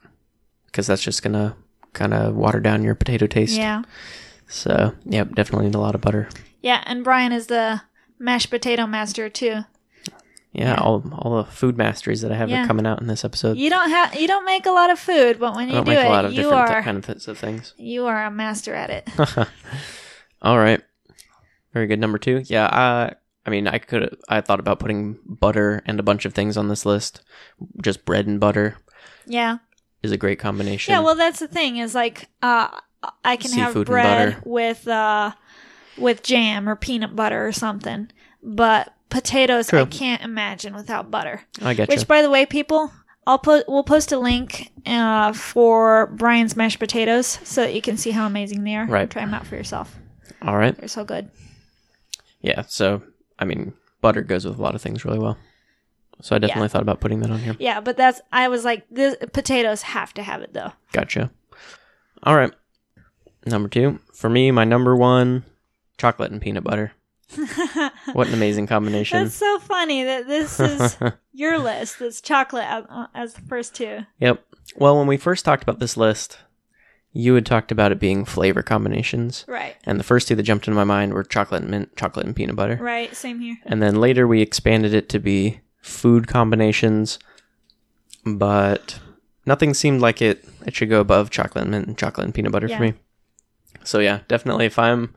[0.66, 1.56] because that's just gonna
[1.92, 3.56] kind of water down your potato taste.
[3.56, 3.82] Yeah.
[4.46, 6.28] So, yep, definitely need a lot of butter.
[6.60, 7.82] Yeah, and Brian is the
[8.18, 9.64] mashed potato master too.
[10.52, 12.64] Yeah, all all the food masteries that I have Yeah.
[12.64, 13.56] are coming out in this episode.
[13.56, 15.84] You don't have you don't make a lot of food, but when I you don't
[15.84, 17.74] do make a lot it, of you different are kind of things.
[17.78, 19.08] you are a master at it.
[20.42, 20.80] All right.
[21.72, 22.00] Very good.
[22.00, 22.42] Number two.
[22.46, 22.66] Yeah.
[22.66, 23.14] I,
[23.46, 26.68] I mean, I could, I thought about putting butter and a bunch of things on
[26.68, 27.22] this list.
[27.80, 28.76] Just bread and butter
[29.26, 29.58] yeah.
[30.02, 30.92] is a great combination.
[30.92, 32.68] Yeah, well that's the thing is like uh
[33.24, 34.42] I can have Seafood and bread butter.
[34.44, 35.32] with uh
[35.96, 38.10] with jam or peanut butter or something.
[38.42, 41.42] But potatoes I can't imagine without butter.
[41.60, 42.06] I get Which you.
[42.06, 42.92] by the way, people,
[43.26, 47.96] I'll put we'll post a link uh, for Brian's mashed potatoes so that you can
[47.96, 48.86] see how amazing they are.
[48.86, 49.10] Right.
[49.10, 49.96] Try them out for yourself.
[50.42, 50.76] All right.
[50.76, 51.30] They're so good.
[52.40, 52.62] Yeah.
[52.62, 53.02] So,
[53.38, 55.36] I mean, butter goes with a lot of things really well.
[56.22, 57.56] So I definitely thought about putting that on here.
[57.58, 60.72] Yeah, but that's I was like, this potatoes have to have it though.
[60.92, 61.30] Gotcha.
[62.22, 62.52] All right.
[63.46, 64.00] Number two.
[64.12, 65.44] For me, my number one,
[65.96, 66.92] chocolate and peanut butter.
[68.12, 69.22] what an amazing combination.
[69.22, 70.96] That's so funny that this is
[71.32, 71.98] your list.
[71.98, 74.00] This chocolate as, as the first two.
[74.18, 74.44] Yep.
[74.76, 76.38] Well, when we first talked about this list,
[77.12, 79.44] you had talked about it being flavor combinations.
[79.48, 79.76] Right.
[79.84, 82.36] And the first two that jumped into my mind were chocolate and mint, chocolate and
[82.36, 82.76] peanut butter.
[82.80, 83.14] Right.
[83.16, 83.56] Same here.
[83.64, 87.18] And then later we expanded it to be food combinations,
[88.24, 89.00] but
[89.46, 92.52] nothing seemed like it it should go above chocolate and mint and chocolate and peanut
[92.52, 92.76] butter Yeah.
[92.76, 92.94] for me.
[93.84, 95.14] So yeah, definitely if I'm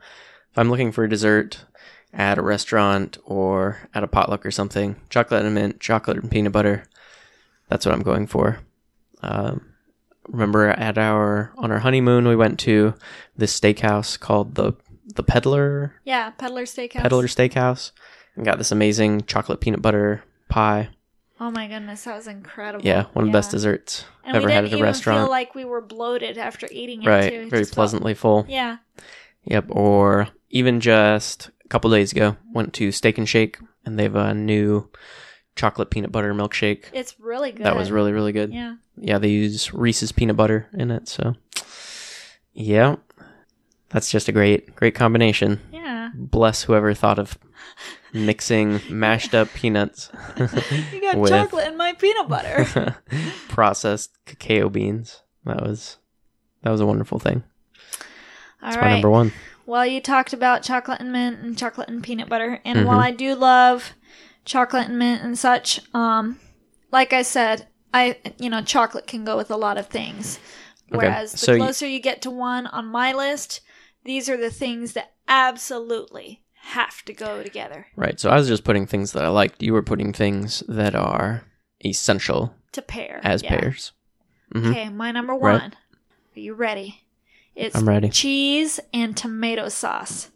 [0.51, 1.65] if I'm looking for a dessert
[2.13, 6.51] at a restaurant or at a potluck or something, chocolate and mint, chocolate and peanut
[6.51, 6.83] butter,
[7.69, 8.59] that's what I'm going for.
[9.21, 9.65] Um,
[10.27, 12.93] remember at our on our honeymoon we went to
[13.35, 14.73] this steakhouse called the
[15.15, 16.29] the Peddler Yeah.
[16.31, 17.01] Peddler Steakhouse.
[17.01, 17.91] Peddler Steakhouse
[18.35, 20.89] and got this amazing chocolate peanut butter pie.
[21.39, 22.85] Oh my goodness, that was incredible.
[22.85, 23.57] Yeah, one of the best Yeah.
[23.57, 25.21] desserts And ever had at a restaurant.
[25.25, 27.35] feel like we were bloated after eating it right, too.
[27.41, 28.45] It very just felt- pleasantly full.
[28.47, 28.77] Yeah.
[29.45, 32.37] Yep, or even just couple days ago.
[32.53, 34.91] Went to Steak and Shake, and they have a new
[35.55, 36.85] chocolate peanut butter milkshake.
[36.93, 37.65] It's really good.
[37.65, 38.53] That was really really good.
[38.53, 38.75] Yeah.
[38.95, 41.35] Yeah, they use Reese's peanut butter in it, so
[42.53, 42.97] yeah.
[43.89, 45.61] That's just a great great combination.
[45.71, 46.11] Yeah.
[46.13, 47.39] Bless whoever thought of
[48.13, 50.11] mixing mashed up peanuts.
[50.37, 52.97] you got chocolate in my peanut butter.
[53.47, 55.23] processed cacao beans.
[55.45, 55.97] That was
[56.61, 57.41] that was a wonderful thing.
[58.61, 58.85] All That's right.
[58.85, 59.33] my number 1
[59.65, 62.87] while you talked about chocolate and mint and chocolate and peanut butter, and mm-hmm.
[62.87, 63.93] while I do love
[64.45, 66.39] chocolate and mint and such, um,
[66.91, 70.39] like I said, I you know chocolate can go with a lot of things.
[70.91, 71.07] Okay.
[71.07, 71.93] Whereas the closer you...
[71.93, 73.61] you get to one on my list,
[74.03, 77.87] these are the things that absolutely have to go together.
[77.95, 78.19] Right.
[78.19, 79.61] So I was just putting things that I liked.
[79.61, 81.43] You were putting things that are
[81.83, 83.59] essential to pair as yeah.
[83.59, 83.91] pairs.
[84.53, 84.71] Mm-hmm.
[84.71, 85.59] Okay, my number one.
[85.59, 85.75] Right.
[86.35, 87.01] Are you ready?
[87.55, 88.09] It's I'm ready.
[88.09, 90.29] cheese and tomato sauce.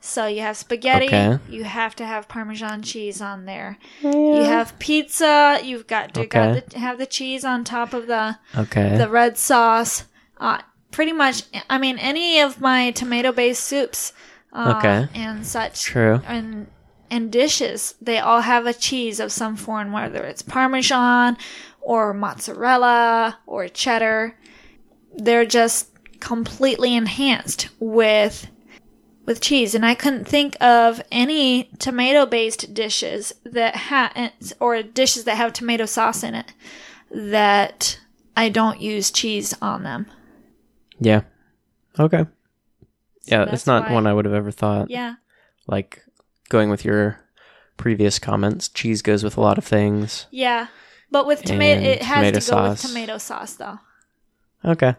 [0.00, 1.38] So you have spaghetti, Okay.
[1.48, 3.78] you have to have Parmesan cheese on there.
[4.02, 6.62] You have pizza, you've got to got Okay.
[6.68, 8.96] the, have the cheese on top of the Okay.
[8.96, 10.04] the red sauce.
[10.38, 10.60] Uh,
[10.92, 14.12] pretty much, I mean, any of my tomato based soups
[14.52, 15.08] uh, Okay.
[15.14, 16.20] and such True.
[16.26, 16.68] and
[17.10, 21.36] and dishes, they all have a cheese of some form, whether it's Parmesan
[21.80, 24.36] or mozzarella or cheddar.
[25.16, 25.90] They're just
[26.20, 28.48] completely enhanced with
[29.24, 35.24] with cheese, and I couldn't think of any tomato based dishes that ha or dishes
[35.24, 36.52] that have tomato sauce in it
[37.10, 37.98] that
[38.36, 40.06] I don't use cheese on them.
[41.00, 41.22] Yeah.
[41.98, 42.26] Okay.
[43.24, 44.90] Yeah, it's not why- one I would have ever thought.
[44.90, 45.14] Yeah,
[45.66, 46.04] Like
[46.48, 47.18] going with your
[47.76, 50.26] previous comments, cheese goes with a lot of things.
[50.30, 50.68] yeah,
[51.10, 53.80] but with tomato, it has tomato to go with tomato sauce though.
[54.64, 54.94] Okay.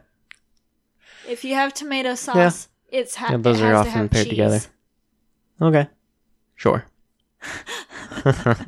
[1.27, 2.99] If you have tomato sauce, yeah.
[2.99, 4.29] it's ha- Yeah, those it are has to often have paired cheese.
[4.31, 4.59] together.
[5.61, 5.87] Okay.
[6.55, 6.85] Sure.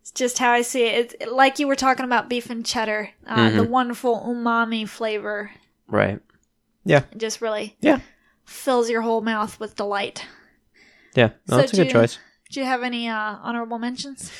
[0.00, 1.14] It's just how I see it.
[1.20, 3.56] It's like you were talking about beef and cheddar, uh, Mm-hmm.
[3.58, 5.50] the wonderful umami flavor.
[5.86, 6.20] Right.
[6.84, 7.02] Yeah.
[7.12, 8.00] It just really Yeah.
[8.46, 10.24] fills your whole mouth with delight.
[11.14, 11.30] Yeah.
[11.46, 12.18] No, So that's a good you- choice.
[12.50, 14.32] Do you have any uh, honorable mentions?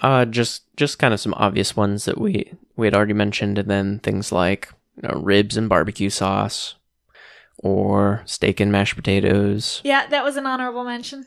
[0.00, 3.70] Uh, just just kind of some obvious ones that we we had already mentioned, and
[3.70, 4.68] then things like
[5.02, 6.74] you know, ribs and barbecue sauce,
[7.58, 11.26] or steak and mashed potatoes, Yeah, that was an honorable mention.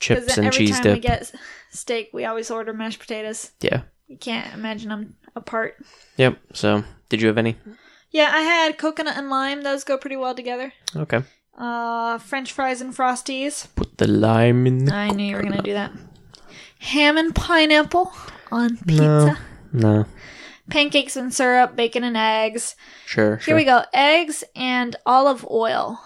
[0.00, 0.94] chips and every cheese time dip.
[0.94, 1.32] we get
[1.72, 3.50] steak, we always order mashed potatoes.
[3.60, 3.82] Yeah.
[4.06, 5.76] You can't imagine them apart.
[6.16, 6.38] Yep.
[6.54, 7.56] So, did you have any?
[8.10, 9.62] Yeah, I had coconut and lime.
[9.62, 10.72] Those go pretty well together.
[10.96, 11.22] Okay.
[11.58, 13.66] Uh, French fries and frosties.
[13.74, 14.84] Put the lime in.
[14.86, 15.92] The- I knew you were gonna do that.
[16.78, 18.12] Ham and pineapple
[18.52, 19.36] on pizza.
[19.72, 20.06] no.
[20.70, 22.76] Pancakes and syrup, bacon and eggs.
[23.06, 23.36] Sure.
[23.36, 23.82] Here we go.
[23.92, 26.00] Eggs and olive oil.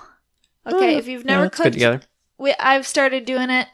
[0.66, 2.00] Okay, if you've never Oh, yeah, cooked, together.
[2.38, 3.66] we, I've started doing it,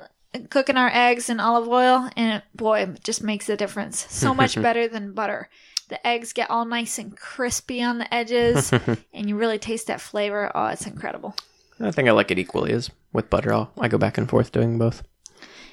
[0.49, 4.07] cooking our eggs in olive oil, and it, boy, it just makes a difference.
[4.11, 5.51] So much better than butter.
[5.91, 8.73] The eggs get all nice and crispy on the edges,
[9.13, 10.51] and you really taste that flavor.
[10.55, 11.35] Oh, it's incredible.
[11.81, 13.53] I think I like it equally as with butter.
[13.53, 15.03] I'll, I go back and forth doing both.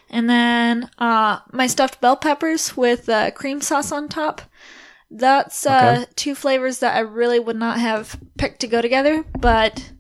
[0.10, 4.42] And then uh, my stuffed bell peppers with uh, cream sauce on top.
[5.12, 6.12] That's uh, Okay.
[6.16, 9.92] two flavors that I really would not have picked to go together, but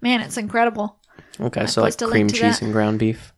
[0.00, 0.98] man, it's incredible.
[1.40, 3.32] Okay, I so like post a link cream cheese and ground beef,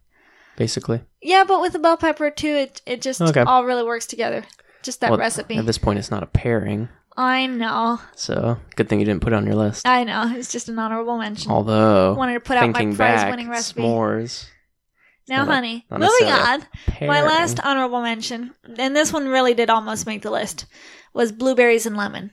[0.56, 1.02] basically.
[1.20, 3.40] Yeah, but with the bell pepper too, it it just Okay.
[3.42, 4.44] all really works together.
[4.82, 5.56] Just that Well, recipe.
[5.56, 9.32] At this point, it's not a pairing, I know, so good thing you didn't put
[9.32, 9.88] it on your list.
[9.88, 10.32] I know.
[10.36, 11.50] It's just an honorable mention.
[11.50, 13.82] Although, Wanted to put out my prize winning recipe.
[13.82, 14.46] s'mores.
[15.28, 16.62] now, not honey, not moving on.
[17.00, 20.66] My last honorable mention, and this one really did almost make the list,
[21.14, 22.32] was blueberries and lemon.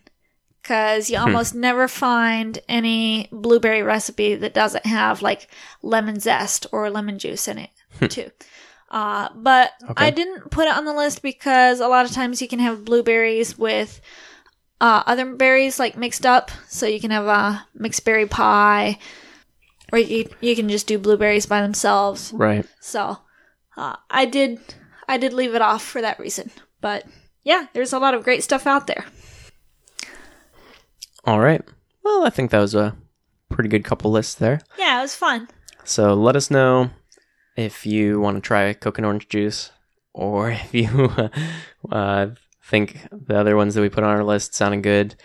[0.62, 1.14] Because Hmm.
[1.14, 5.48] you almost never find any blueberry recipe that doesn't have like
[5.84, 7.70] lemon zest or lemon juice in it,
[8.10, 8.32] too.
[8.90, 9.92] Uh, but Hmm.
[9.92, 10.06] Okay.
[10.08, 12.86] I didn't put it on the list because a lot of times you can have
[12.86, 14.02] blueberries with
[14.82, 16.52] uh, other berries like mixed up.
[16.68, 18.98] So you can have a mixed berry pie,
[19.94, 22.32] or you, you can just do blueberries by themselves.
[22.34, 22.66] Right.
[22.82, 23.20] So
[23.78, 24.60] uh, I did
[25.08, 26.50] I did leave it off for that reason.
[26.82, 27.06] But
[27.46, 29.06] yeah, there's a lot of great stuff out there.
[31.24, 31.62] All right.
[32.04, 32.96] Well, I think that was a
[33.50, 34.60] pretty good couple lists there.
[34.78, 35.48] Yeah, it was fun.
[35.84, 36.90] So let us know
[37.56, 39.72] if you want to try Coke and orange juice,
[40.14, 41.12] or if you
[41.92, 42.28] uh,
[42.64, 45.16] think the other ones that we put on our list sounded good,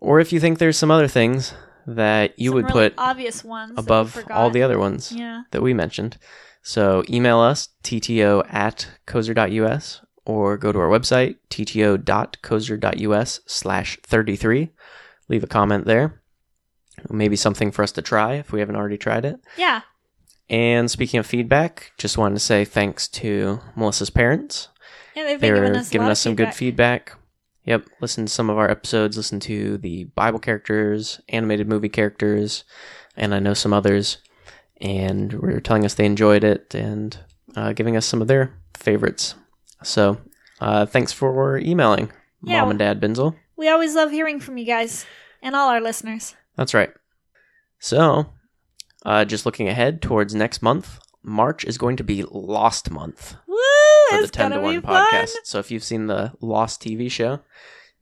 [0.00, 1.54] or if you think there's some other things
[1.86, 5.42] that you Some would really put obvious ones above all the other ones Yeah.
[5.50, 6.16] that we mentioned.
[6.62, 14.70] So email us, tto at cozer.us, or go to our website, tto.cozer.us slash 33.
[15.28, 16.22] Leave a comment there.
[17.10, 19.40] Maybe something for us to try if we haven't already tried it.
[19.56, 19.82] Yeah.
[20.48, 24.68] And speaking of feedback, just wanted to say thanks to Melissa's parents.
[25.14, 27.16] Yeah, they've been They're giving us, a giving us some good feedback.
[27.64, 32.64] Yep, listen to some of our episodes, listen to the Bible characters, animated movie characters,
[33.16, 34.18] and I know some others.
[34.80, 37.16] And were telling us they enjoyed it and
[37.56, 39.34] uh, giving us some of their favorites.
[39.84, 40.18] So
[40.60, 42.10] uh, thanks for emailing,
[42.42, 43.36] Yeah, Mom and Dad Binzel.
[43.56, 45.06] We always love hearing from you guys
[45.42, 46.34] and all our listeners.
[46.56, 46.90] That's right.
[47.78, 48.26] So,
[49.04, 53.36] uh, just looking ahead towards next month, March is going to be Lost Month.
[53.46, 53.58] Woo!
[54.10, 55.06] for the 10 to 1 be fun.
[55.12, 55.32] podcast.
[55.44, 57.40] So if you've seen the Lost TV show,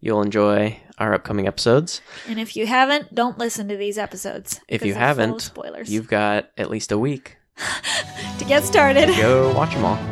[0.00, 2.00] you'll enjoy our upcoming episodes.
[2.28, 4.60] And if you haven't, don't listen to these episodes.
[4.68, 5.92] If you they're full of haven't, spoilers.
[5.92, 7.36] You've got at least a week.
[8.38, 9.08] to get started.
[9.16, 10.12] Go watch them all.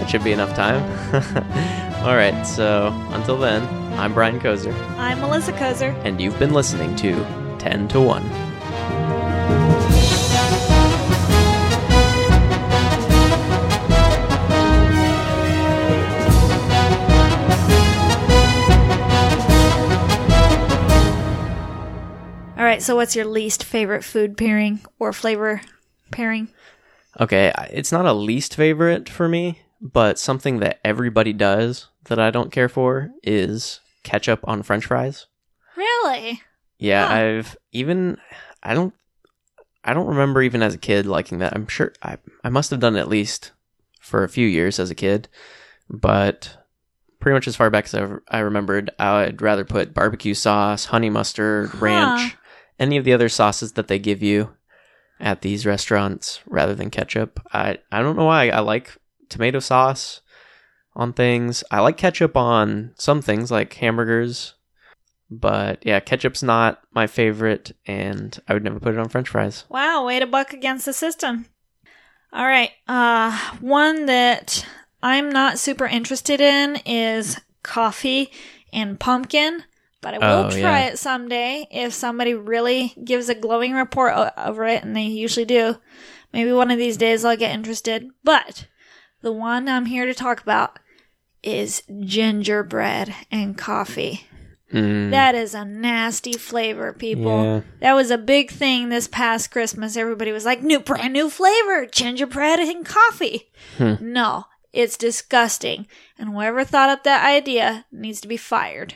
[0.00, 0.82] That should be enough time.
[2.04, 3.62] all right, so until then,
[3.98, 5.94] I'm Brian Kozer, I'm Melissa Kozer.
[6.06, 7.12] and you've been listening to
[7.58, 8.22] 10 to 1.
[22.56, 25.60] All right, so what's your least favorite food pairing or flavor
[26.10, 26.48] pairing?
[27.20, 32.30] Okay, it's not a least favorite for me, but something that everybody does that I
[32.30, 35.26] don't care for is ketchup on french fries.
[35.76, 36.42] Really?
[36.78, 37.14] Yeah, Huh.
[37.14, 38.18] I've even
[38.62, 38.94] I don't
[39.84, 41.54] I don't remember even as a kid liking that.
[41.54, 43.52] I'm sure I I must have done it at least
[44.00, 45.28] for a few years as a kid,
[45.88, 46.56] but
[47.20, 51.10] pretty much as far back as I, I remembered, I'd rather put barbecue sauce, honey
[51.10, 52.36] mustard, ranch,
[52.78, 54.50] any of the other sauces that they give you
[55.20, 57.40] at these restaurants rather than ketchup.
[57.52, 58.96] I I don't know why I like
[59.30, 60.20] tomato sauce
[60.94, 61.64] on things.
[61.70, 64.54] I like ketchup on some things like hamburgers
[65.32, 69.62] but yeah, ketchup's not my favorite, and I would never put it on French fries.
[69.68, 71.46] Wow, way to buck against the system.
[72.32, 74.66] All right, uh, one that
[75.04, 78.32] I'm not super interested in is coffee
[78.72, 79.62] and pumpkin,
[80.00, 80.86] but I will Oh, try yeah.
[80.88, 85.46] it someday if somebody really gives a glowing report o- over it, and they usually
[85.46, 85.76] do.
[86.32, 88.08] Maybe one of these days I'll get interested.
[88.24, 88.66] But
[89.22, 90.78] the one I'm here to talk about
[91.42, 94.24] is gingerbread and coffee.
[94.72, 97.42] Mm, That is a nasty flavor, people.
[97.44, 97.60] Yeah.
[97.80, 99.96] That was a big thing this past Christmas.
[99.96, 103.50] Everybody was like, new, brand new flavor, gingerbread and coffee.
[103.78, 103.94] Hmm.
[104.00, 105.86] No, it's disgusting.
[106.18, 108.94] And whoever thought up that idea needs to be fired.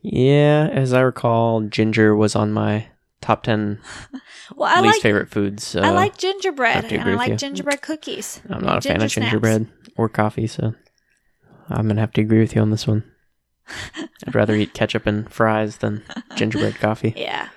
[0.00, 2.88] yeah, as I recall, ginger was on my
[3.20, 3.80] top ten
[4.54, 5.64] Well, I least like favorite foods.
[5.64, 7.36] So I uh, like gingerbread and I like you.
[7.36, 8.40] gingerbread cookies.
[8.48, 9.14] I'm not a fan of snaps.
[9.14, 10.74] gingerbread or coffee, so
[11.68, 13.04] I'm gonna have to agree with you on this one.
[14.26, 16.02] I'd rather eat ketchup and fries than
[16.36, 17.14] gingerbread coffee.
[17.16, 17.48] Yeah.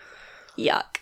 [0.57, 0.97] Yuck.